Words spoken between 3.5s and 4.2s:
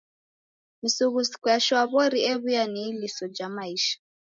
maisha.